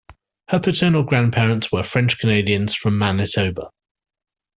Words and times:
Her 0.47 0.59
paternal 0.59 1.03
grandparents 1.03 1.71
were 1.71 1.83
French-Canadians 1.83 2.73
from 2.73 2.97
Manitoba. 2.97 3.69